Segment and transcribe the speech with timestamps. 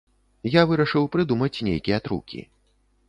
[0.49, 2.41] Я вырашыў прыдумаць нейкія трукі.